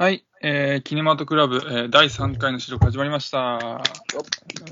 [0.00, 3.38] はい、えー、キネマトクラブ、えー、第3回の収録始まりました。
[3.38, 3.84] よろ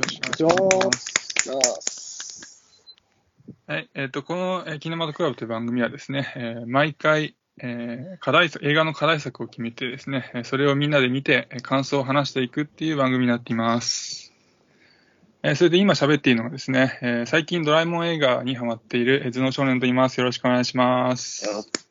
[0.09, 2.65] しくお願いします。
[3.67, 14.33] はい、えっ、と、この、えー、キネマトクラブという番組はですね、えー毎回、えー課題作、映画の課題作を決めてですね、えーそれをみんなで見て、えー感想を話していくっていう番組になっています。
[15.43, 20.17] えーそれで今喋っているのがですね、えー最近ドラえもん映画にハマっている、えー頭脳少年と言います。
[20.21, 21.88] よろしくお願いします。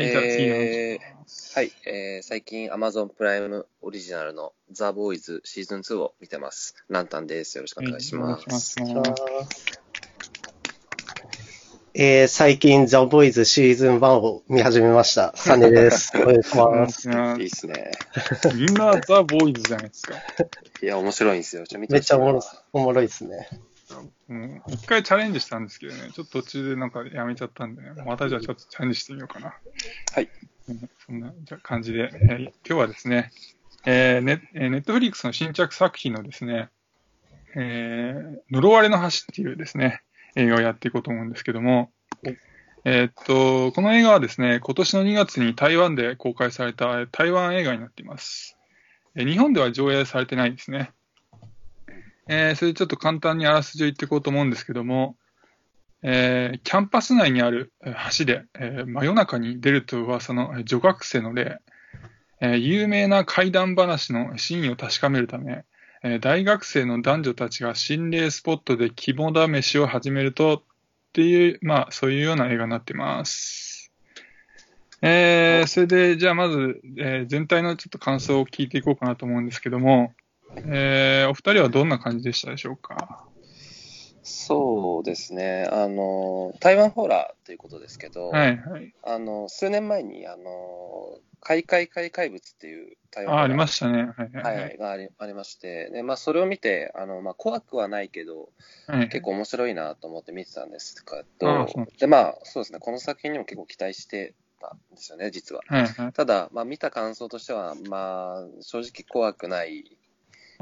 [0.00, 1.12] よはい、えー
[1.54, 6.74] はい、えー最近 Amazon プライムオリジナルのザ・ボーイズシーズン2を見てます。
[6.88, 7.58] ランタンです。
[7.58, 8.76] よろしくお願いします。
[11.94, 15.34] えー最近、ザ・ボーイズシーズン1を見始めました。
[15.36, 16.12] サネです。
[16.16, 17.10] お願いします。
[17.10, 17.92] いいっすね。
[18.54, 20.14] みんなザ・ボーイズじゃないですか。
[20.82, 21.64] いや、面白いんですよ。
[21.76, 22.42] めっちゃおもろい。
[22.72, 23.46] おもろいですね。
[24.28, 29.54] うん一回チャレンジしたんですけどね、ちょっと途中でなんかやめちゃったんでね、またじゃあちょっとチャレンジしてみようかな。
[30.14, 30.28] はい。
[30.68, 31.32] うんそんな
[31.62, 33.30] 感じで、えー今日はですね、
[33.84, 36.70] えーネえーネットフリックスの新着作品のですね、
[37.56, 40.02] えー呪われの橋っていうですね、
[40.36, 41.90] 映画をやっていこうと思うんですけども、
[42.84, 48.56] えーっと、この映画はですね、今年の2月に台湾で公開されたえー台湾映画になっています。
[49.14, 50.92] えー日本では上映されてないですね。
[52.28, 55.16] えーそれでちょっと簡単にあらすじを言っていこうと思うんですけども、
[56.02, 57.72] えーキャンパス内にある
[58.16, 61.58] 橋で、えー真夜中に出ると噂の女学生の霊、
[62.40, 65.64] えー有名な怪談話の真意を確かめるため、
[66.02, 70.62] えー大学生の男女たちが心霊スポットで肝試しを始めるとっ
[71.12, 73.92] ていう、まあそういうような映画になってます。
[75.02, 80.14] えーそれで、じゃあまず、えー全体のちょっと感想を聞いていこうかなと思うんですけども、
[80.56, 83.24] えーお二人はどんな感じでしたでしょうか？
[84.22, 85.68] そうですね。
[85.70, 88.94] あの、台湾ホラーということですけど、はい、はい。
[89.04, 94.04] あの、数年前に、あの、怪怪怪怪物っていう台湾あ、ありましたね。
[94.16, 94.60] はい、ははいい。
[94.60, 98.50] はい、がありありまして、でまあ、それを見て、あのまあ、怖くはないけど、
[98.86, 101.66] はい結構面白いなと思って見てたんですけあど
[101.98, 105.62] で、まあ、そうですね、この作品にも結構期待してたんですよね、実は。
[105.66, 106.12] はい、はい。
[106.12, 109.98] ただ、まあ、見た感想としては、まあ、正直怖くない、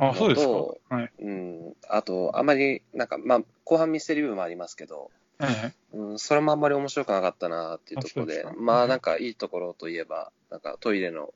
[0.09, 0.47] あ、そうです
[0.89, 0.95] か？
[0.97, 1.13] はい。
[1.21, 5.75] うん、あと、あまり、なんか、まあ、後半ミステリー部もありますけど、はい、はい。
[5.95, 11.33] うん、それもあんまり面白くなかったなっていうところであそうでまあ、なんかいいところといえば、なんかトイレの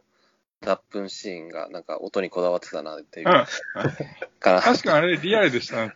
[0.61, 3.33] 脱粉シーンが、なんか音にこだわってたなっていううん
[4.41, 4.61] かな。
[4.63, 5.93] 確かにあれリアルでしたね。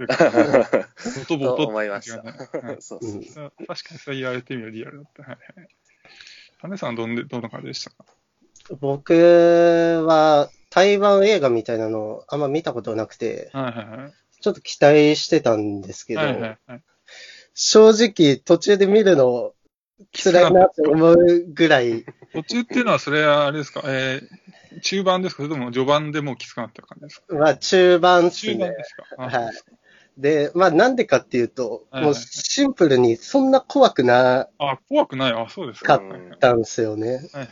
[1.23, 2.19] 音ボトと思いました。
[2.23, 5.23] はい そううんそう確かにそう言われてみればリアルだった。
[5.23, 5.69] はい、はい。
[6.61, 8.05] 種さんはどんで、どんな感じでしたか？
[8.81, 9.15] 僕
[10.07, 14.13] は台湾映画みたいなのあんま見たことなくて、はい、はい、はい。
[14.41, 16.83] ちょっと期待してたんですけど、はい、はい、はい。
[17.55, 19.53] 正直途中で見るの
[20.13, 25.43] 辛いなって思うぐらい、途中っていうのは、それはあれですか、えー、中盤ですか？
[25.43, 27.35] それとも序盤でもうきつくなった感じですか？
[27.35, 28.53] まあ中盤っすね。
[28.53, 29.05] 中盤ですか？
[29.19, 29.55] あはい。
[30.19, 35.33] で、まあなんでかっていうと、はいもうシンプルにそんな怖くなあ、怖くない。
[35.33, 35.99] あ、そうですか。
[35.99, 36.31] かはい、はい。
[36.35, 37.15] ったんですよね。
[37.15, 37.49] はい、はい。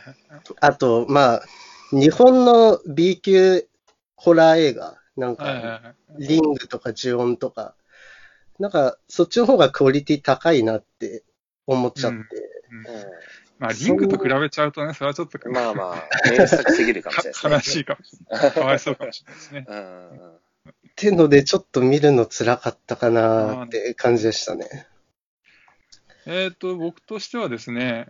[0.61, 1.43] あと、まあ、
[1.91, 3.67] 日本の B 級
[4.15, 6.27] ホラー映画、なんか、はい。
[6.27, 7.75] リングとか呪音とか、
[8.59, 11.23] なんか、そっちの方がクオリティ高いなって
[11.65, 12.25] 思っちゃって、うんう
[13.59, 17.49] まあ、リングと比べちゃうとね、それはちょっとんまあまあ、名作すぎるかもしれないですね。
[17.49, 18.51] か悲しいかもしれない。
[18.51, 19.65] かわいそうかもしれないですね。
[20.71, 24.87] ってので、ちょっと見るの辛かったかなって感じでしたね。
[26.25, 28.07] えっ、と、僕としてはですね、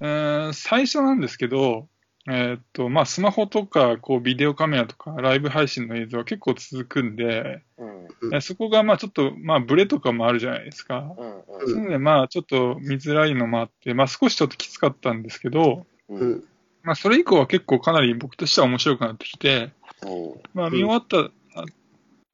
[0.00, 1.88] うーん最初なんですけど、
[2.30, 7.92] えっ、と、まあ、スマホとか、こう、ビデオカメラとか、ライブ配信の映像は結構続くんで、うん
[8.40, 11.14] そこが、まあ、ちょっと、まあ、ブレとかもあるじゃないですか。
[11.18, 16.44] うんそういうので、まあ、ちょっと見づらいのもあって、まあ、少しちょっときつかったんですけど、うん。
[16.82, 19.72] まあ、それ以降は結構かなり僕としては面白くなってきて、
[20.04, 21.64] うんまあ、見終わったあ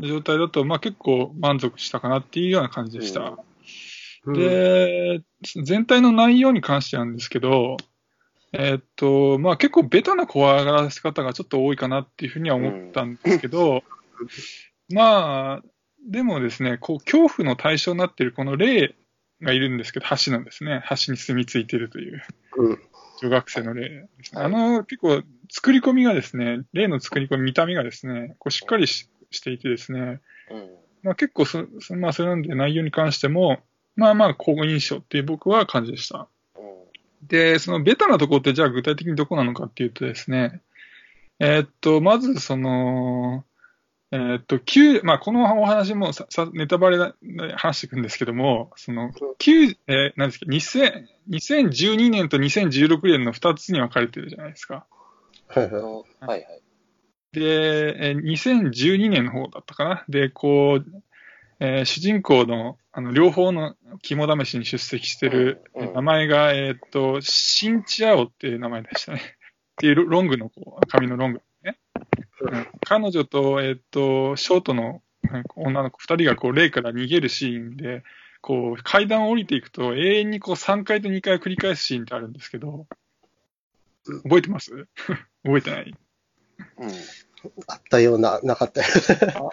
[0.01, 3.39] 状態だと、まあ、結構満足したかなっていうような感じでした。
[4.27, 5.23] で、
[5.65, 7.77] 全体の内容に関してなんですけど、
[8.53, 13.83] えーっと、まあ結構ベタな怖がらせ方がちょっと多いかなっていうふうには思ったんですけど、
[14.91, 15.63] まあ、
[16.09, 18.95] でもですね、こう、恐怖の対象になっているこの霊
[19.43, 20.83] がいるんですけど、橋なんですね。
[20.89, 22.23] 橋に住み着いているという
[22.57, 22.79] うん。
[23.21, 24.41] 女学生の霊ですね。
[24.41, 30.21] はいあの、結構、作り込みがですね、霊の作り込み、見た目がですね、こうしっかりししていてですね、
[30.51, 30.71] うん
[31.03, 33.59] まあ、結構そ、そまあ、それなんで内容に関しても、
[33.95, 36.29] まあまあ、好印象っていう僕は感じでした。
[37.23, 40.61] うんで、そのベタなところってじゃあ具体的にどこなのかっていうとですね、
[41.41, 43.45] えーっと、まずその、
[44.11, 47.13] えーっと、旧、まあ、このお話もさ、さネタバレで
[47.57, 54.87] 話していくんですけども、その、旧、えー、なんですか、2000、2012年と2016年の2つに分かれてるじゃないですか。
[55.49, 55.83] はいはい。
[55.83, 56.63] のはいはい。
[57.33, 60.05] で、えー2012年の方だったかな。
[60.09, 61.03] で、こう、
[61.61, 69.21] えー主人公の、あの、両方の肝試しに出席してるうんうん名前が、えーっと、シンチアオっていう名前でしたね。
[69.73, 71.79] っていうロロングの、こう、髪のロングね。
[72.41, 75.03] うん彼女と、えーっと、ショートの
[75.57, 78.03] 女の子二人がこう、霊から逃げるシーンで、
[78.41, 82.87] こう、階段を降りていくと、永遠にこう、3回と2回繰り返すシーンってあるんですけど、
[84.23, 84.87] 覚えてます？
[85.45, 85.95] 覚えてない？
[86.79, 86.91] うん。
[87.67, 88.87] あったような、なかったよ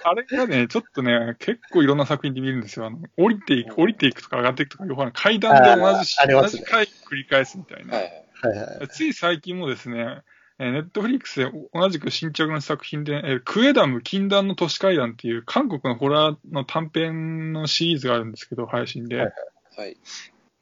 [0.04, 2.86] ああれがね、ちょっとね、結構いろんな作品で見るんですよ。
[2.86, 7.96] あの降りていく、降りていくとか上がっていくとか、要は階段で同じしね同じ回繰り返すみたいな。
[7.96, 8.56] はいはい。
[8.56, 8.88] はいはい。
[8.90, 10.22] つい最近もですね、
[10.60, 19.18] えーネットフリックスで同じく新着の作品で、えークエダム禁断の都市階段っていう韓国のホラーの短編のシリーズがあるんですけど、配信で。
[19.18, 19.32] はい
[19.78, 19.98] はい。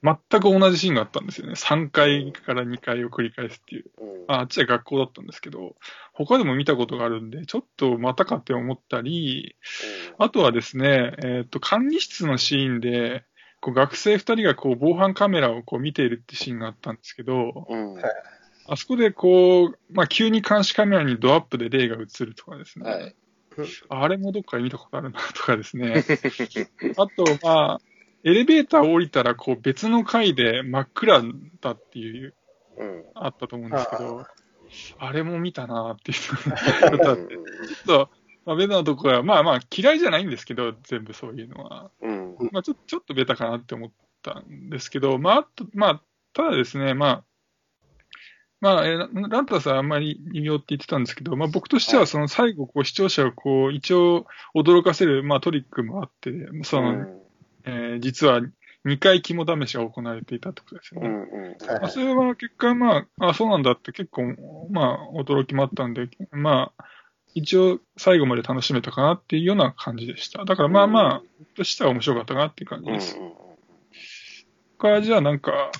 [0.03, 1.53] 全く同じシーンがあったんですよね。
[1.53, 3.85] 3回から2回を繰り返すっていう。
[3.99, 4.25] うん。
[4.27, 5.75] ああっちは学校だったんですけど、
[6.11, 9.55] 他でも見たことがあるんで、ちょっとまたかって思ったり、
[10.17, 13.23] あとはですね、えっ、と、管理室のシーンで、
[13.61, 17.93] こう学生二人がこう防犯カメラをこう見ているってシーンがあったんですけど、うん。
[17.93, 18.01] うん。
[18.67, 23.15] あそこでこう、まあ、急に監視カメラにドアップで霊が映るとかですね、はい。
[23.89, 26.03] あれもどっかで見たことあるなとかですね、
[26.97, 27.81] あと、まあ、
[28.23, 31.23] エレベーターを降りたらこう別の階で真っ暗
[31.61, 32.33] だっていう、
[32.77, 33.03] うん。
[33.15, 34.25] あったと思うんですけど、
[34.97, 37.27] あれも見たなっていううのが、ちょっん
[37.85, 38.09] と、
[38.45, 41.91] まあ、ベタなところは、まあまあ嫌いじゃないんですけど、全部そういうのは。
[42.01, 42.35] うん。
[42.51, 43.91] まあちょちょっとベタかなって思っ
[44.21, 46.01] たんですけど、まあ、あと、まあ、
[46.33, 47.23] ただですね、まあ、
[48.59, 56.31] まあ、えーランタさんあんまり微妙って言ってたんですけど、まあ僕としてはその最後、こう視聴者をこう、一応驚かせる、まあトリックもあって、
[56.63, 57.05] その、
[57.65, 58.41] えー実は
[58.85, 61.07] 2回肝試しが行われていたってことですよね。
[61.07, 61.15] うん。
[61.15, 61.89] うん。
[61.89, 64.35] それは結果、まあ、あ、そうなんだって結構、
[64.71, 66.85] まあ、驚きもあったんで、まあ、
[67.33, 70.43] 一応最後まで楽しめたかなっていうような感じでした。
[70.43, 71.21] だからまあまあ、
[71.55, 72.95] としては面白かったかなっていう感じうん。
[72.95, 73.17] です。
[74.77, 75.71] 他じゃあなんか、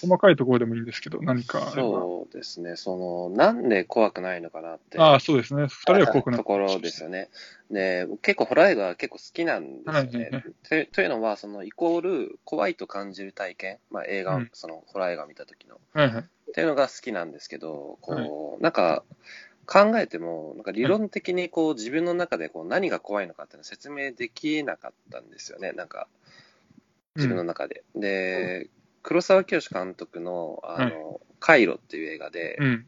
[0.00, 1.70] 細かいところでもいいんですけど、何か。
[1.74, 2.76] そうですね。
[2.76, 4.98] その、なんで怖くないのかなって。
[4.98, 5.66] ああ、そうですね。
[5.68, 7.28] 二人は濃くなところですよね。
[7.70, 10.18] で、結構ホラー映画は結構好きなんですよね。
[10.18, 16.22] はいはいとというのは、そのイコール怖いと感じる体験、まあ映画、うんそのホラー映画を見た時の、はいはい。
[16.22, 19.04] っていうのが好きなんですけど、こう、なんか、
[19.66, 26.08] 考えても、なんか理論的にこう自分の中でこう何が怖いのかっていうのを説明できなかったんですよね、なんか、
[27.14, 27.84] 自分の中で。
[27.94, 28.68] で、
[29.02, 32.86] 黒沢清監督の、あの、カイロっていう映画で、うん。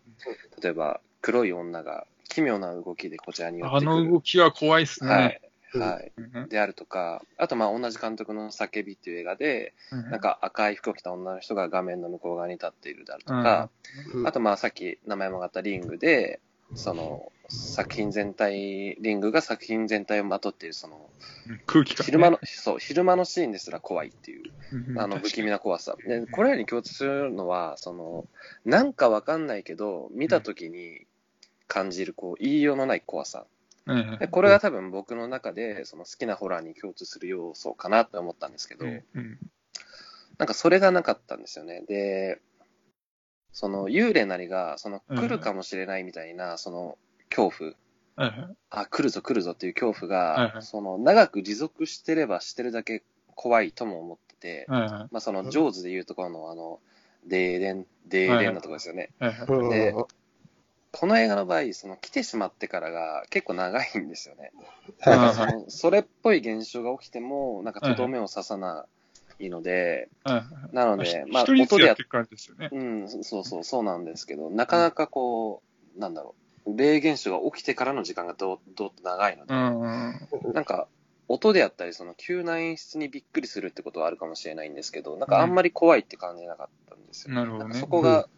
[0.63, 3.91] 例えば、黒い女が奇妙な動きでこちらに寄ってあくる。
[3.91, 5.11] の動きは怖いっすね。
[5.11, 5.41] はい。
[5.45, 6.13] うんはい。
[6.17, 13.71] うんであるとか、あとまあ同じ監督の叫びっていう映画で、うんなんか赤い服を着た女の人が画面の向こう側に立っているであるとか、
[14.15, 16.41] うんあとまあさっき名前も上がったリングで、
[16.75, 21.11] その作品全体、リングが作品全体をまとっているその、
[21.49, 22.07] うん空気感、ね。
[22.07, 24.51] 昼間の、そう、昼間のシーンですら怖いっていう、
[24.91, 25.97] うん、あの不気味な怖さ。
[26.07, 28.27] で、これらに共通するのは、その、
[28.65, 31.07] なんかわかんないけど、見たときに
[31.69, 33.47] 感じる、こう、言いようのない怖さ。
[33.87, 38.87] うんでこれが多分僕の中でその好きなホラーに共通する要素かなって思ったんですけど、
[40.39, 41.83] なんかそれがなかったんですよね。
[41.89, 42.41] で、
[43.53, 46.99] その幽霊なりがその来るかもしれないみたいなその
[47.31, 47.75] 恐
[48.17, 48.31] 怖、
[48.71, 53.03] あ、来るぞ来るぞっていう恐怖が、その長く持続してればしてるだけ
[53.35, 56.81] 怖いとも思ってて、まあそのジョーズでいうところのあの、
[57.27, 59.11] デーデン、デーデンのところですよね。
[59.71, 59.95] で
[60.95, 64.53] この映画の場合、その来てしまってからが結構長いんですよね。
[65.01, 69.02] はいなんかそのそれっぽい現象が起きても、なんかとどめを刺さない
[69.51, 70.45] ので、はいはい
[70.75, 72.71] なので、まあ、音でやって感じですよね。
[72.73, 75.63] うん、そうそう、そうなんですけど、なかなかこ
[75.97, 76.35] う、なんだろ
[76.67, 79.55] う、霊現象が起きてからの時間がどう、どうっと長いので、
[80.53, 80.89] なんか、
[81.29, 87.79] 音であったり、その急な演出にびっくりするってことはあるかもしれないんですけど、なんかあんまり怖いって感じなかったんですよ、なるほどね。
[87.79, 88.29] そこが、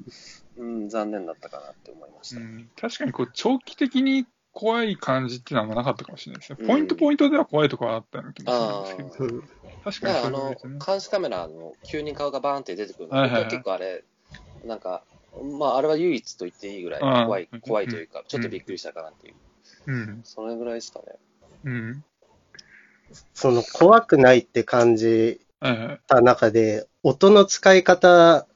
[0.56, 2.40] うん、残念だったかなって思いました。
[2.40, 2.70] うん。
[2.80, 6.58] 確かにこう長期的に怖い感じっていうのはあんまなかったかもしれないですね。
[6.60, 9.38] うんポイントポイントでは怖いところはあったような気もするんあですけど、あ。
[9.38, 10.78] うん確かにそういうですね。
[10.84, 14.02] 監視カメラの急に顔がバーンって出てくるの、はいはい結構あれ、
[14.64, 15.02] なんか、
[15.58, 19.34] まああれは唯一と言っていいぐらいああ怖い、うん怖いというか、ちょっとびっくりしたかなっていう、
[19.86, 20.20] うん。
[20.24, 21.06] それぐらいですかね。
[21.64, 22.04] うん。
[23.34, 26.00] その怖くないって感じはいはい。
[26.06, 28.46] た中で、音の使い方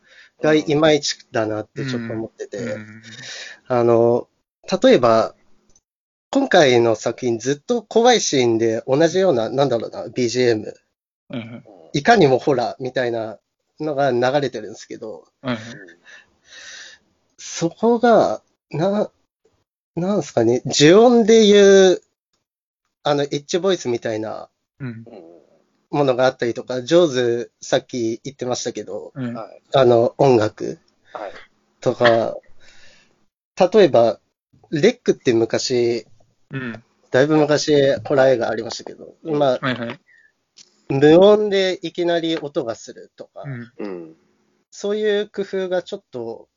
[0.43, 3.03] がいまいちだなってちょっと思ってて、うん
[3.67, 4.29] あの、
[4.83, 5.35] 例えば、
[6.31, 10.75] 今回の作品ずっと怖いシーンで同じような、なんだろうな、BGM、
[11.29, 11.57] はいは
[11.93, 11.99] い。
[12.01, 13.39] いかにもホラーみたいな
[13.81, 15.65] のが流れてるんですけど、はいはい。
[17.39, 19.11] そこが、な、
[19.97, 22.03] なんすかね、呪音で言う、
[23.05, 24.87] あの、エッジボイスみたいなうん。
[24.87, 25.05] うん
[25.91, 29.35] ものがあったりとか、上手、さっき言ってましたけど、うん。
[29.35, 29.63] はい。
[29.75, 30.79] あの、音楽
[31.15, 31.33] はい。
[31.81, 32.37] とか、
[33.73, 34.21] 例えば、
[34.71, 36.07] レックって昔、
[36.51, 36.83] うん。
[37.11, 40.01] だいぶ昔、ホラー映画ありましたけど、まあ、はいはい。
[40.89, 43.73] 無音でいきなり音がするとか、うん。
[43.79, 44.17] うん。
[44.71, 46.49] そういう工夫がちょっと、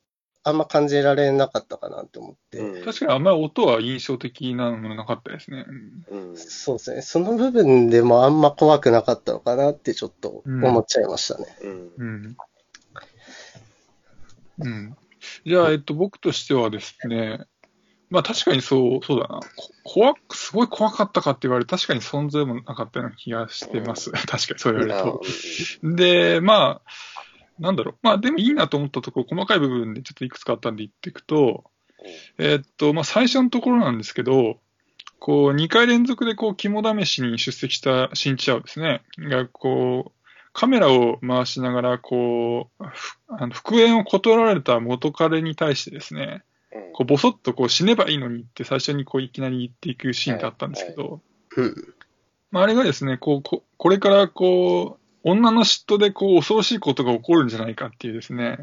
[0.44, 5.66] あんま感じられなかったかなと思って、うん確かにあんまり音は印象的なものなかったですね。
[6.10, 6.38] うんうん。
[6.38, 7.02] そうですね。
[7.04, 11.46] その部分でもあんま怖くなかったのかなってちょっと思っちゃいましたね。
[11.62, 11.92] うん。
[11.98, 12.38] うん。
[14.60, 14.98] うん。
[15.46, 17.46] じゃあ、えっと、僕としてはですね、
[18.12, 19.40] まあ確かにそう、そうだな。
[19.40, 24.12] こ怖く、すごい怖かったかって言われる確かに存在もなかったような気がしてます。
[24.12, 25.22] 確かにそう言われると。
[25.96, 26.92] で、まあ、
[27.58, 27.96] なんだろう。
[28.02, 31.64] まあでもいいなと思ったところ、細かい部分でちょっといくつかあったんで言っていくと、
[32.38, 34.60] えっと、まあ最初のところなんですけど、
[35.20, 39.04] こう、2回連続でこう、肝試しに出席した新チャオですね。
[39.20, 46.51] が、こう、カメラを回しながら、こう、ふあの復縁を断られた元彼に対してですね、うん
[46.94, 51.22] こう、ぼそっとこう、死ねばいいのにって最初にこう、いきなり言っていくシーンがあったんですけど、
[51.58, 51.76] うん。
[52.52, 58.60] まあ、あれがですね、こう、ここれからこう、女の嫉妬でこう、恐ろしいことが起こるんじゃないかっていうですね、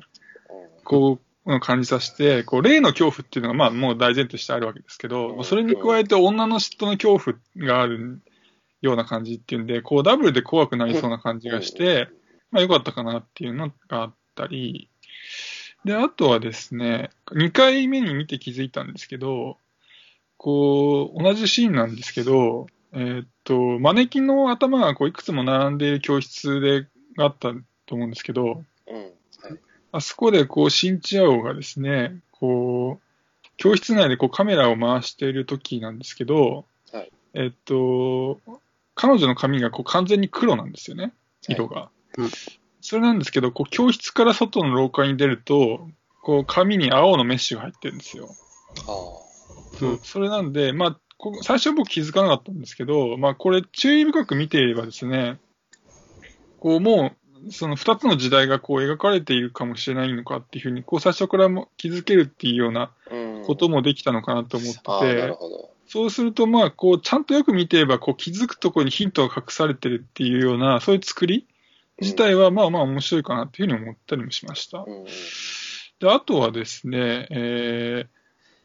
[0.85, 5.45] こう、感じさせて、こう、霊の恐怖っていうのが、まあ、もう大前提としてあるわけですけど、うん。
[5.45, 8.21] それに加えて女の嫉妬の恐怖がある
[8.83, 12.09] ような感じっていうんで、こう、ダブルで怖くなりそうな感じがして、
[12.50, 14.91] まあ、よかったかなっていうのがあったり、
[15.85, 19.57] で、あとはですね、2回目に見て気づいたんですけど、
[20.37, 27.53] こう、同じシーンなんですけど、えーっと、マネキンの頭がこういくつも並んでいる教室で、があった
[27.87, 28.95] と思うんですけど、うん。
[28.97, 29.13] はい。
[29.93, 33.09] あそこでこう、シンチアオがですね、こう、
[33.59, 38.41] 教室内でこうカメラを回している時なんですけど、はいえっと、
[38.95, 41.13] 彼女の髪がこう完全に黒なんですよね、
[41.49, 41.91] 色が。
[42.17, 42.31] うん
[42.81, 45.89] それなんですけど、こう教室から外の廊下に出ると、
[46.23, 48.29] こう髪に青のメッシュが入ってるんですよ。
[48.81, 48.85] あ
[49.79, 55.39] そうそれなんで、まあ、ここ最初は僕気づかなかったんですけど、まあ、これ注意深く見ていればですね、
[56.61, 57.13] こうも
[57.47, 62.91] う、その二つの時代がこう描かれているかもしれないのかっていうふうに、こう最初からも気づけるっていうような。
[63.49, 65.71] こともできたのかなと思ってて、ほど。
[65.87, 71.47] そうするとまあ、こう、ちゃんとよく見ていれば、こう気づくところにヒントが隠されてるっていうような、そういう作り
[72.00, 74.85] 自体はまあまあ面白いかなっていうふうに思ったりもしました。
[74.87, 75.05] うん。
[76.00, 78.07] で、あとはですね、え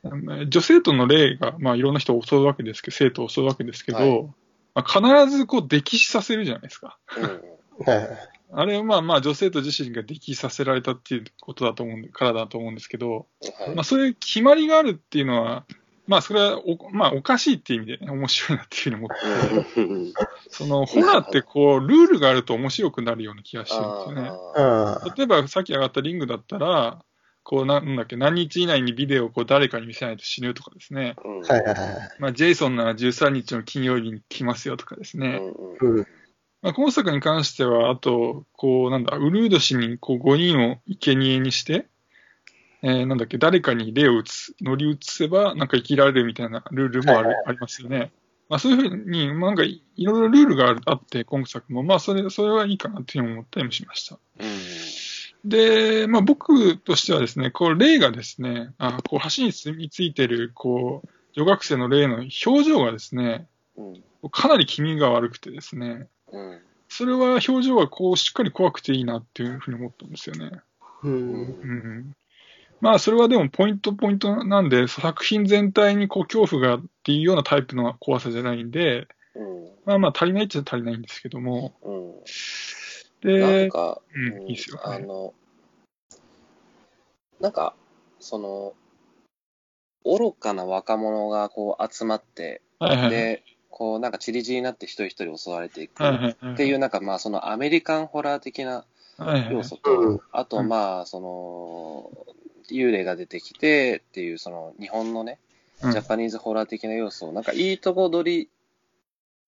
[0.03, 4.23] ー、女生徒の霊が、まあ、いろんな人を襲うわけですけど、生徒を襲うわけですけど、はい
[4.75, 6.97] まあ、必ずこう、溺死させるじゃないですか。
[8.55, 13.25] あれはまあまあ、女生徒自身が溺死させられたっていうことだと思うからだと思うんですけど、
[13.59, 15.65] はいまあ、そういう決まりがあるっていうのは、
[16.07, 20.13] まあ、それはお、まあ、おかしいっていう意味で、ね、面白いなっていうふうに思って、う ん
[20.49, 24.31] その、ホラーってこう、ルールがあると面白くなるような気がしてるんですよね。
[25.15, 27.03] 例えばさっき上がったリングだったら、
[27.43, 31.15] こうなんだっけ、何日以内にビデオをこう誰かに見せないと死ぬとかですね。
[31.17, 31.53] ーうんあ。
[31.53, 32.09] はいはいはい。
[32.19, 35.41] まあ、ジェイソンなら13日の金曜日に来ますよとかですね。
[36.61, 41.87] まあ、今作に関しては、あと、こう、なんだ、ウルード氏にこう5人を生贄にして、
[42.83, 48.11] えーなんだっけ、誰かに霊を移す、乗り移せば、なんか生きられるみたいなルールもある、はいはいありますよね。
[48.49, 54.19] まあ、そういうふうに、まあなんかい、いろいろルールがあるあって、今作も、まあ、それ、それはいいかなっていうふうに思ったりもしました。
[55.45, 63.47] で、まあ、僕としてはですね、こう、霊がですね、あこう橋に住み着いてる、こう、女学生の霊の表情がですね、
[63.77, 70.51] うんかなり気味が悪くてですね、うんそれは表情がこう、しっかり怖くていいなっていうふうに思ったんですよね。
[71.01, 71.09] う。
[71.09, 72.15] うんうん。
[72.83, 79.69] まあ、それはでもポイントポイントなんで、作品全体にこう、恐怖がっていうようなタイプの怖さじゃないんで、うん。
[79.85, 82.13] まあまあ、足りないっちゃ足りないんですけども、うん。
[83.21, 84.81] で、なんか、うんうんいいっすよ。
[84.83, 85.33] あの、
[87.39, 87.73] なんか、
[88.19, 88.73] その、
[90.03, 93.09] 愚かな若者がこう集まって、はいはいはい。
[93.11, 96.53] で、こうなんか散り散りになって一人一人襲われていくはいはいはい。
[96.55, 98.83] っていう、なんかまあそのアメリカンホラー的な
[99.17, 100.17] はいはい要素うん。
[100.17, 105.39] と、あとまあその、幽霊が出てきてっていうその日本のね、
[105.81, 108.49] うんジャパニーズホラー的な要素をなんかいいとこ取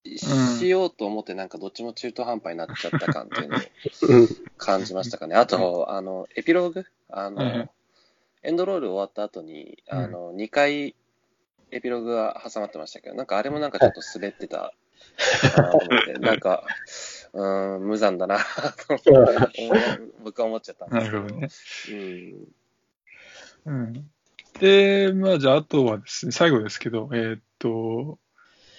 [0.03, 3.59] りしようと思ってなんかどっちも中途半端になっちゃった感っていうのを
[4.09, 4.27] うん。
[4.57, 5.35] 感じましたかね。
[5.35, 6.85] あと、あの、エピローグ？
[7.09, 7.69] あの、
[8.43, 10.95] エンドロール終わった後に、うんあの、2回、
[11.71, 14.73] エピローグが挟まってましたけど、なんかあれもなんかちょっと滑ってた
[15.57, 16.65] なと思って、 なんか、
[17.33, 18.39] うーん、無残だな
[20.23, 21.23] 僕は思っちゃったんですけど。
[21.23, 21.49] なるほどね。
[21.89, 22.47] うん。
[23.65, 23.93] うん。
[24.59, 28.19] で、まあじゃああとはですね、最後ですけど、えーっと、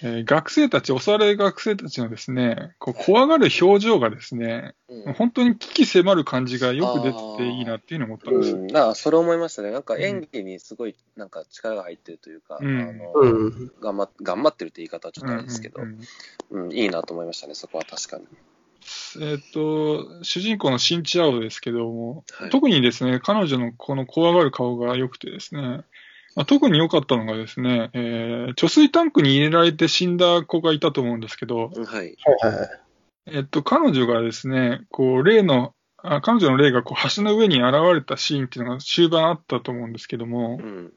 [0.01, 8.57] えー学生たち、襲われる学生たちのですね、こう怖がる表情がですね、うん本当に危機迫る感じがよく出てていいなっていうのを思ったんですよ。
[8.57, 9.71] うん、それ思いましたね。
[9.71, 13.71] なんか演技にすごいなんか力が入ってるというか、うんあのうん。
[13.81, 15.81] 頑張っ頑張ってるって言い方はちょっとあれですけど、
[16.51, 18.27] うんいいなと思いましたね、そこは確かに。
[19.19, 25.61] えーっと、主人公のシンチアオですけども、はい特にですね、彼女のこの怖がる顔が良くてですね、
[26.35, 32.15] まあ、特に良かったのがですね、えー貯水タンクに入れられて死んだ子がいたと思うんですけど、うんはい。
[32.41, 32.69] はいはい。
[33.27, 40.93] えっと、彼女がですね、こう、例の、あ彼女の霊がこう橋の上に現れたシーンっていうのが終盤あったと思うんですけどもう、ん。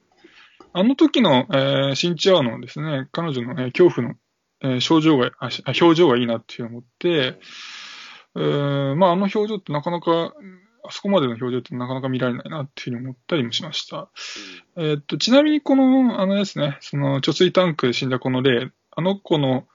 [0.73, 4.15] あの時の、えーシンチアオのですね、彼女の、えー恐怖の、
[4.63, 7.39] えー症状があ表情がいいなって思って、
[8.37, 10.35] えーまあ、あの表情ってなかなか、
[10.85, 14.09] あそこまでの表情ってなかなか見られないなっていうふうに思ったりもしました。
[14.77, 19.67] えーっと、ちなみにこの、あのですね、その貯水タンクで死んだこの霊、あの子の、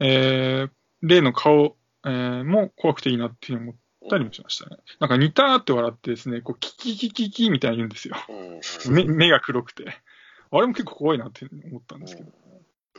[0.00, 0.70] えー、
[1.02, 4.76] 霊の顔、えーも怖くていいなっていうふうに思ったりもしましたね。
[5.00, 8.16] なんか似たーって笑ってですね、こう、キキキキキみたいに言うんですよ。
[8.28, 8.60] うん。
[8.94, 9.84] 目目が黒くて。
[10.50, 12.32] あれも結構怖いなって思ったんですけど。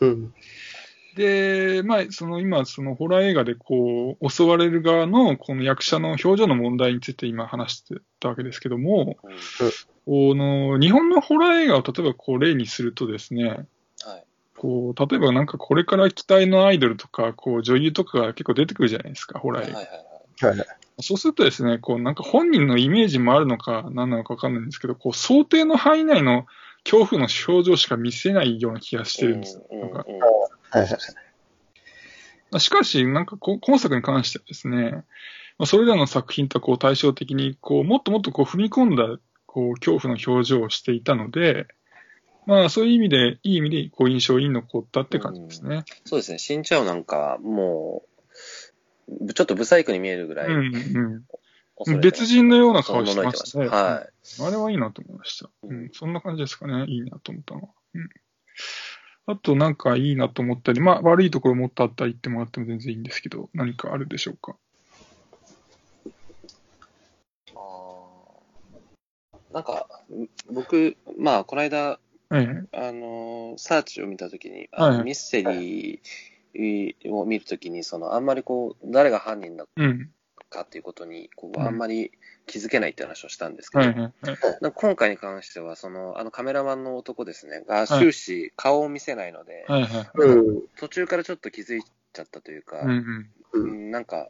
[0.02, 0.34] うん。
[1.16, 9.36] で、まあ、その今、そのホラー映画でこう、襲われる側のこの役者の表情の問題について今話してたわけですけども、うん
[10.08, 13.66] この日本のホラー映画を例えばこう例にするとですね、はい。
[14.56, 19.78] こう、例えばなんかこれから期待のアイドルとか、こう女優とかが結構出てくるじゃないですか、ホラー映画。
[19.80, 20.46] はいはいはい。
[20.46, 20.68] はいはい。
[21.02, 26.46] そうするとですね、こうなんか本人のイメージもあるのか何なのかわかんないんですけど、こう想定の範囲内の
[26.84, 29.66] 恐怖の表情しか見せないような気がしてるんですよ。
[29.72, 30.20] うんなんかうん
[30.80, 35.04] はいしかし、なんかこ今作に関してはですね、
[35.58, 41.68] まあそれらの作品とこう対照的に、こう、もっともっとこう踏み込んだ、こう、恐怖の表情をしていたので、
[42.46, 45.84] まあそういう意味で、いい意味で、こう、印象に残ったって感じですね。
[46.06, 48.04] そうですね、新チャオなんか、も
[49.08, 51.96] う、ちょっとブサイクに見えるぐらいうん、恐うん。
[51.96, 53.68] れて別人のような顔してましたね。
[53.68, 54.08] は
[54.42, 55.50] あれはいいなと思いました。
[55.64, 56.86] ううんん、そんな感じですかね。
[56.88, 57.68] いいなと思ったのは。
[57.94, 58.10] うん。
[59.28, 64.56] あと、なんかいいなと思ったり、まあ、悪いところもっとあったら言ってもらっても全然いいんですけど、何かあるでしょうか？
[69.52, 69.88] なんか、
[70.52, 72.00] 僕、まあ、この間、
[72.34, 72.38] え
[72.74, 72.78] え。
[72.78, 80.12] あのーサーチを見たときに、はいはいあのミステリーを見るときに、その、あんまりこう、誰が犯人だうん。
[80.56, 81.68] かっていうことに、こう、うん。
[81.68, 82.12] あんまり
[82.46, 83.78] 気づけないって話をしたんですけ
[84.62, 87.88] ど、今回に関しては、その、あのカメラマンの男ですね、がはい。
[87.88, 89.66] 終始顔を見せないので。
[90.78, 92.90] 途中からちょっと気づいちゃったというか、うん
[93.54, 93.62] うん。
[93.66, 93.92] うん。
[93.92, 94.30] なんか、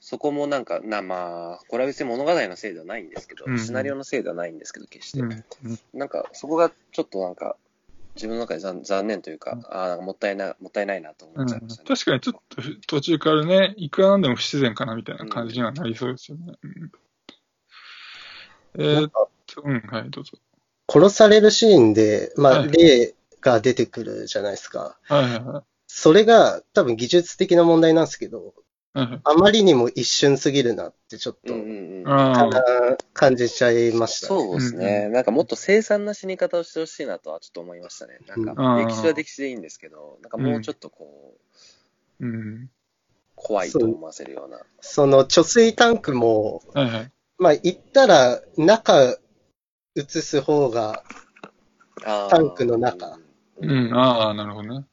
[0.00, 5.22] そこもなんか、な、まあ、これは別に物語のせいではないんですけど、うんシナリオのせいではないんですけど、決して。
[5.92, 7.56] なんか、そこがちょっとなんか、
[8.20, 11.88] 自分の中で残残念というか、ああ、もったいない、もったいないなと思うんっちゃいましたね。
[11.88, 16.52] 確かにちょっと途中からね、いくらなんでも不自然かなみたいな感じにはなりそうですよね。
[16.62, 16.92] うん
[18.78, 19.10] えーっ
[19.46, 20.38] と、うん、はい、どうぞ。
[20.88, 24.98] 殺されるシーンで、まあ、はい霊が出てくるじゃないですか。
[25.04, 28.54] はいはいはいそれが多分技術的な問題なんですけど。
[28.92, 31.54] あまりにも一瞬すぎるなってちょっと、
[33.12, 34.40] 感じちゃいました、ね。
[34.40, 38.18] そうですね、なんかもっと凄惨な死に方をしてほしいなとはちょっと思いましたね。
[38.26, 41.34] なんうんか、歴史は歴史でいいんですけど、なんかもうちょっとこ
[42.20, 42.70] う、うん。
[43.36, 44.60] 怖いと思わせるような。
[44.80, 47.12] その貯水タンクも、はいはい。
[47.38, 49.18] まあ、言ったら中
[49.96, 51.04] 映す方が、
[52.02, 53.18] タンクの中。
[53.62, 54.86] うん、ああ、なるほどね。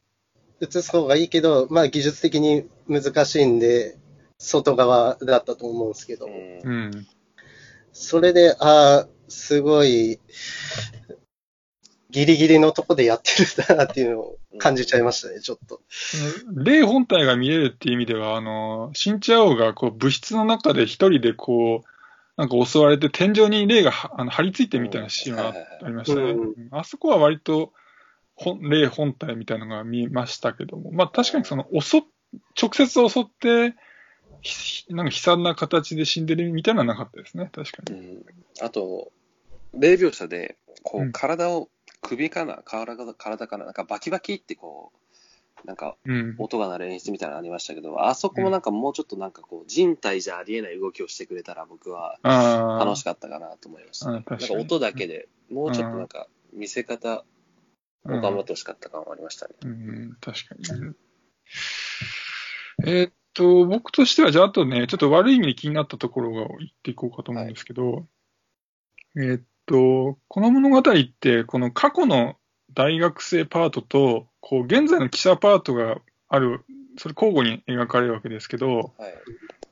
[0.60, 3.96] 映す方がいいけど、まあ、技術的に難しいんで、
[4.38, 7.06] 外側だったと思うんですけど、うんうん。
[7.92, 10.20] それで、ああ、すごい、
[12.10, 15.80] ギリギリのとこでやってるんだなっていうのを感じちゃいましたね、ちょっと。
[16.54, 21.88] 霊本体が見えるっていう意味では、あの、シンチアオがこう物質の中で一人でこう、
[22.38, 25.48] なんか襲われて天井に霊がはあの張り付いてるみたいなシーンが
[25.82, 26.30] ありましたね。
[26.30, 27.72] うんうんあそこは割と
[28.38, 32.02] 本霊本体みたいなのが見えましたけども、まあ確かにその襲っ、
[32.60, 33.74] 直接襲って、
[34.40, 37.98] ひなんか悲惨な形で死んでるみたいなのはなかったですね、確かに。
[37.98, 38.24] うん
[38.60, 39.12] あと、
[39.74, 41.68] 霊描写で、こうんう、体を、
[42.00, 46.36] 首かな体が体かななんかバキバキってこう、なんかうん。
[46.38, 52.18] 音が鳴る演出みたいなのありましたけど、あそこもなんかもうちょっとなんかこう、人体じゃありえない動きをしてくれたら僕は。
[52.22, 54.12] 楽しかったかなと思いました、ね。
[54.12, 57.24] なんか音だけで、もうちょっとなんか見せ方、
[58.08, 59.54] 頑張ってほしかった感はありましたね。
[59.62, 60.94] うん、確かに。
[62.86, 68.06] えーっと、僕としては、じゃあ、あとね、ちょっと悪い意味で気になったところを言っていこうかと思うんですけど、
[69.16, 72.36] えーっと、この物語って、この過去の
[72.74, 76.64] 大学生パートと、こう、現在の記者パートがある、
[76.98, 79.14] それ交互に描かれるわけですけど、はい。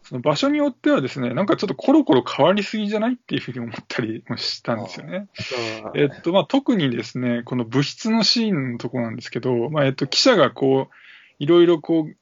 [0.09, 5.27] その場所によってはですね、なんかちょっとコロコロ変わりすぎじゃないっていうふうに思ったりもしたんですよね。
[5.97, 10.95] えっと、まあ、特にですね、この物質のシーンのところなんですけど、まあ、えっと、記者がこう、
[11.41, 12.17] いろいろこう、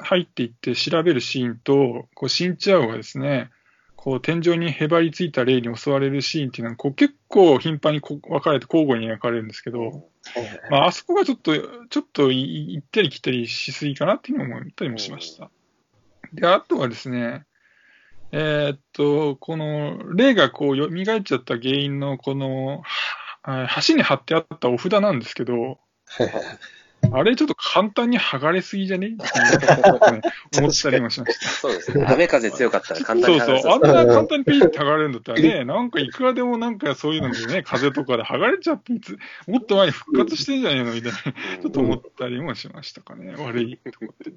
[0.00, 3.50] 入っていって調べるシーンと、こう、シンチアオがですね、
[3.94, 10.08] こう、天井にへばりついた霊に襲われるシーンっていうのは、こう、結構頻繁にこう分かれて交互に描かれるんですけど、
[10.70, 11.52] まあ、あそこがちょっと、
[11.88, 15.50] ちょっとい行ったり来たりしすぎかなっていうのを思ったりもしました。
[16.32, 17.44] で、あとはですね、
[18.32, 20.84] えーっと、この、霊がこう、蘇
[21.16, 22.82] っちゃった原因の、この、
[23.42, 25.78] は橋に貼ってあったお札なんですけど、
[27.12, 29.06] あれちょっと簡単に剥がれすぎじゃね？
[29.14, 29.16] っ
[30.52, 31.48] て思ったりもしました。
[31.48, 32.04] そうですね。
[32.06, 33.72] 雨風強かったら簡単にそうそう。
[33.72, 40.92] あんな簡単にピーって剥がれるんだったらね、なんかいくらでもなんかそういうのでね、風とかで剥がれちゃっていつ、もっと前に復活してんじゃねえの？
[40.92, 43.32] みたいな、ちょっと思ったりもしましたかね。
[43.38, 44.32] 悪いと思って。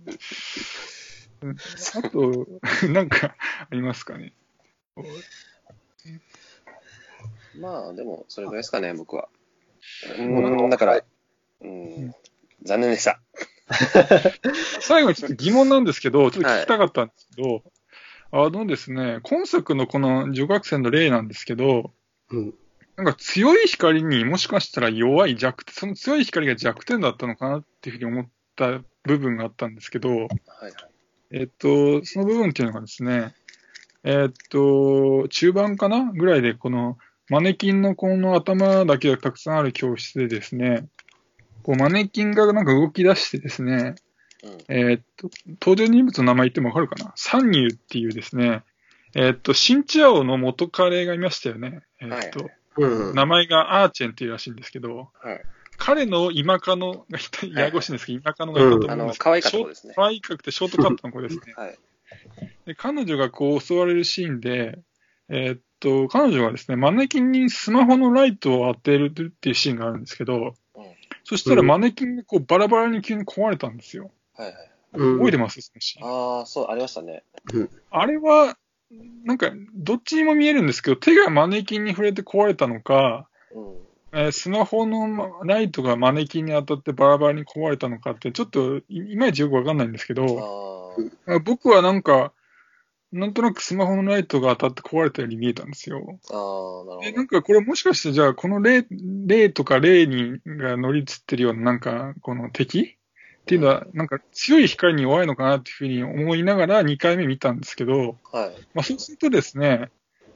[1.41, 1.57] うん
[1.95, 2.47] あと、
[2.89, 3.35] なんか
[3.69, 4.33] ありますかね？
[7.59, 9.27] まあ、でも、それぐらいですかね、僕は。
[10.17, 10.21] う
[10.67, 11.01] ん、だから、
[11.61, 12.15] うん、
[12.63, 13.19] 残念でした。
[14.81, 17.63] 最後にちょっと疑問なんですけど、ちょっと聞きたかったんですけど、
[18.31, 21.91] あのですね、今作のこの女学生の例なんですけど、
[22.29, 22.53] うん。
[22.97, 30.27] なんか強い光にもしかしたら弱い弱点、その強い光が弱点だったのかなっていうふうに思った部分があったんですけど、はい
[30.63, 30.90] はい。
[31.33, 33.33] えっと、その部分っていうのがですね、
[34.03, 36.11] えっと、中盤かな？
[36.11, 36.97] ぐらいで、この
[37.29, 40.87] マネキンのこの頭だけがたくさんある教室でですね、
[41.63, 43.95] こうマネキンがなんか動き出してですね、
[44.43, 44.75] うん。
[44.75, 45.29] えっと、
[45.61, 47.13] 登場人物の名前言ってもわかるかな？
[47.15, 48.63] サンニューっていうですね、
[49.15, 51.81] えっと、シンチアオの元彼がいましたよね。
[51.99, 53.15] えっと、うん。
[53.15, 55.41] 名前がアーチェンっていうらしいんですけど、はい。
[55.83, 61.41] 彼の今カノがいた、ややこしいんですけど、今カノがいたと思うんですけど、あの可愛かった子ですね可愛くてショートカットの子ですね。
[61.57, 61.77] はい。
[62.65, 64.77] で彼女がこう襲われるシーンで、
[65.29, 70.53] えーっと、彼女がですね、マネキンにスマホのライトを当てるっていうシーンがあるんですけど、うん
[71.23, 74.11] そしたらマネキンがこうバラバラに急に壊れたんですよ。
[74.35, 74.55] はいはい。
[74.93, 75.61] うん覚えてます？
[75.61, 77.23] そのシーンああ、そう、ありましたね。
[77.89, 78.57] あれは、
[79.23, 83.75] なんか、どっちにも見えるんですけど、手がマネキンに触れて壊れたのか、うん。
[84.13, 92.33] えースマホのライトがマネキンに当たってバラバラに壊れたのかって、ちょっといいまいちよくわかんないんですけあど、ー僕はなんか、
[93.11, 96.19] なんとなくスマホのライトが当たって壊れたように見えたんですよ。
[96.29, 102.97] あー、なで、るほなんかこれもしかしてじゃあこの霊、霊とか霊にが乗り移ってるようななんかこの敵？
[103.43, 108.37] っていうのはなんか強い光に弱いのかなっていうふうに思いながら2回目見たんですけど、ど。
[108.37, 108.67] はい。
[108.73, 109.89] まあそうするとですね、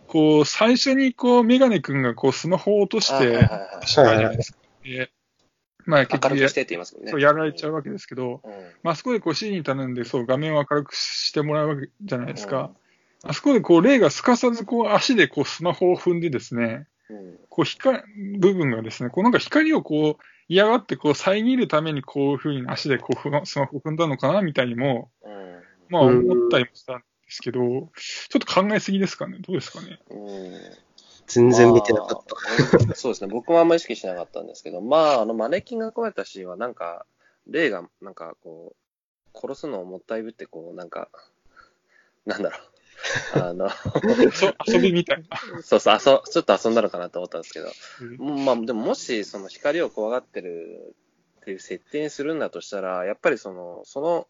[0.08, 4.60] こう最初にこうメガネ君がこうスマホを落としていはいはいしまうじゃないですか。
[4.84, 5.12] で
[5.86, 7.12] まあ結局や明るくしてって言いますもんね。
[7.12, 8.52] そうやられちゃうわけですけど、うん。
[8.84, 12.72] まああそこでこう指示に頼んでそう画面を明るくしてもらうわけじゃないですか。
[13.24, 17.38] あそこでこう霊がすかさずこう足でこうスマホを踏んでですね、うん。
[17.50, 18.00] こう光、
[18.40, 25.34] 部分がですね、こうなんか光をこう嫌がってこう遮るためにこういうふうに足でこうスマホを踏んだのかなみたいにも、うん。
[25.90, 29.40] まあ思ったりもしたんですけど、ちょっと考えすぎですかね？
[29.40, 30.00] どうですかね？
[30.10, 30.62] うん。
[31.28, 32.14] 全然見てなかった。
[32.86, 33.28] まあそうですね。
[33.32, 37.06] 僕もあんまり意識しなかったんですけど、まあ、あの、マネキンが壊れたシーンは、なんか、
[37.48, 38.76] 霊が、なんか、こ
[39.34, 41.10] う、殺すのをもったいぶって、こう、なんか、
[42.26, 42.62] なんだろう。
[43.34, 43.70] あの、
[44.32, 45.38] そう遊びみたいな。
[45.62, 47.72] そうそう、あそ、ちょっと遊んだのかなと思ったんですけど、
[48.20, 50.96] うんまあ、でももし、その光を怖がってる
[51.42, 54.28] っていう設定にするんだとしたら、やっぱりその、その、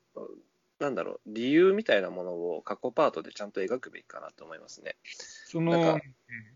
[0.80, 4.96] なんだろう、理由みたいなものを過去パートでちゃんと描くべきかなと思いますね。
[5.06, 5.94] その、なんか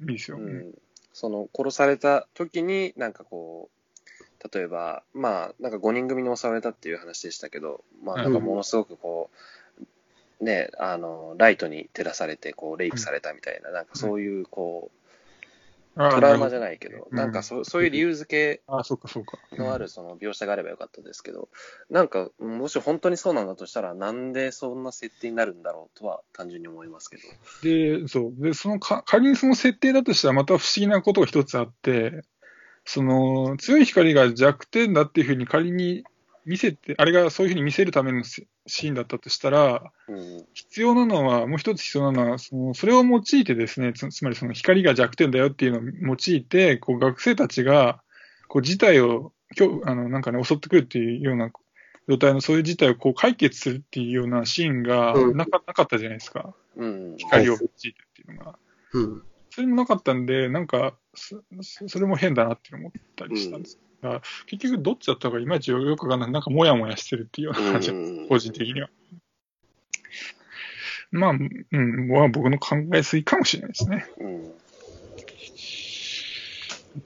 [0.02, 0.38] うんいいですよ。
[0.38, 0.74] ううんん。
[1.14, 9.30] その、殺された時に、なんかこう、例えば、まあ、なんか5人組に襲われたっていう話でしたけど、まあ、なんかものすごくこ
[10.40, 14.99] う、ね、あの、ライトに照らされて、こう、レイプされたみたいな、なんかそういう、こう、あ
[16.00, 16.62] トラウマじゃい。
[16.62, 19.38] ないけど、うんなんかそそういう理由付あ、そうかそうか。
[19.50, 21.50] けのあるその描写があればよかったですけど、
[21.90, 27.24] なんか、もし本当にそうなんだとしたら、なんでそんな設定になるんだろうとは単純に思いますけど。
[27.64, 28.42] で、そう。
[28.42, 32.22] で、そのか、仮にその設定だとしたらまた不思議なことが一つあって、
[32.86, 36.06] その、強い光が弱点だっていうふうに仮に
[36.46, 40.46] 見せて、あれがそういうふうに見せるためのシシーンだったとしたら、うん。
[40.54, 48.02] 必要なのは、もう一つ必要なのは、そのそれを用いてですね、つつまりその光が弱点だよっていうのを用いて、こう学生たちが、
[48.48, 51.52] こう事態を今日、あの、なんかね、襲ってくるっていうような
[52.08, 56.54] 状態のそういう事態をこう解決するっていうようなシーンがうんなか,、なかったじゃないですか。
[56.76, 57.16] うん。
[57.18, 57.70] 光を用いてっ
[58.14, 58.60] ていうのが。
[58.94, 59.24] うん。
[59.52, 61.42] それもなかったんで、なんか、そ
[61.88, 63.76] それも変だなって思ったりしたんです。
[63.76, 66.32] だから結局、どっちだったかいまいちよくわかんない。
[66.32, 67.94] なんか、もやもやしてるっていうような感じ、う
[68.26, 68.90] ん個人的には。
[71.12, 74.06] まあ、うん、まあ僕の考えすぎかもしれないですね。
[74.20, 74.54] うん。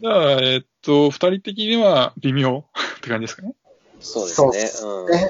[0.02, 2.66] じゃあ、えっと、二人的には微妙
[2.98, 3.54] って感じですかね。
[4.00, 5.30] そうですね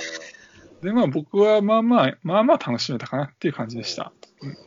[0.82, 4.12] で、まあ僕はまあまあ、まあまあ楽しめたかなっていう感じでした。
[4.42, 4.58] うん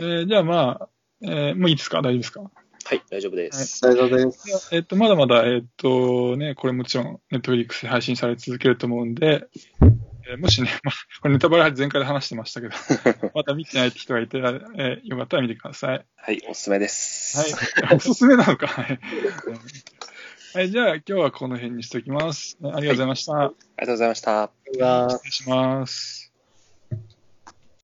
[0.00, 0.88] えーじゃあまあ、
[1.22, 1.98] えーもういいですか？
[1.98, 2.50] 大丈夫ですか？
[2.88, 3.82] はい、大丈夫です。
[3.82, 4.74] 大丈夫です。
[4.74, 9.44] えっと、まだまだ、えっとね、これもちろん、ネットフリックスで配信され続けると思うんで、
[10.26, 12.74] えーもしね、まあ、これネタバレ前回で話してましたけど、
[13.34, 16.06] まだ見てないって人がいたら、えーよかったら見てください。
[16.16, 17.38] はい、おすすめです。
[17.84, 17.92] はい。
[17.96, 18.66] おすすめなのか？
[18.68, 18.98] はい。
[20.54, 22.56] はい、じゃあ今日はこの辺にしておきます。
[22.62, 23.34] ありがとうございました。
[23.34, 24.50] ありがとうございました。
[25.10, 26.17] 失礼します。